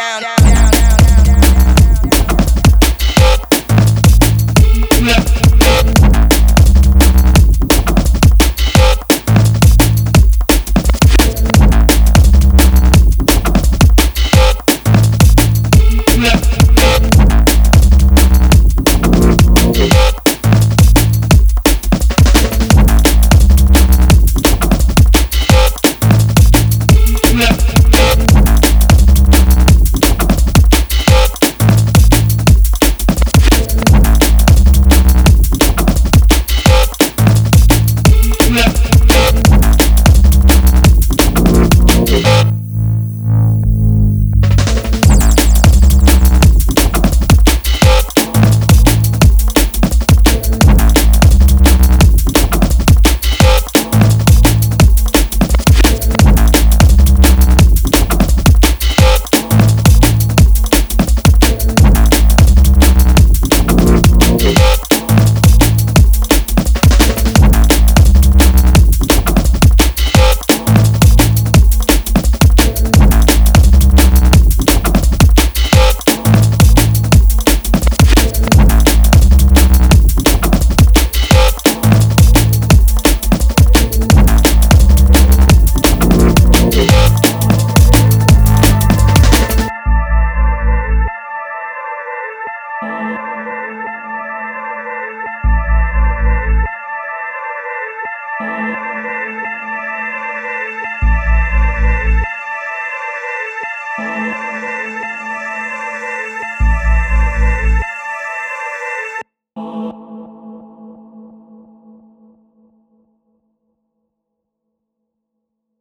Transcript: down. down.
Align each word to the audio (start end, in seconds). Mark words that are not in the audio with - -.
down. 0.00 0.22
down. 0.22 0.59